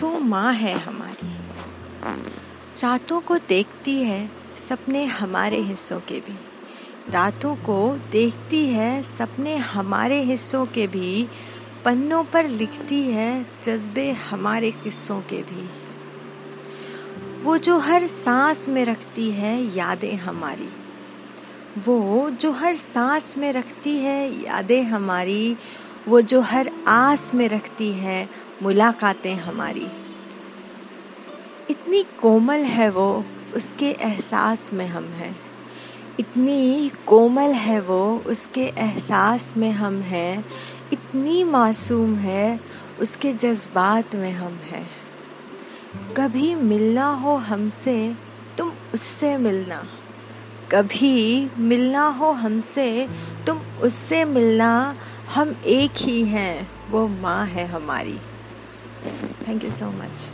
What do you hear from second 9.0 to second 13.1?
सपने हमारे हिस्सों के भी। पन्नों पर लिखती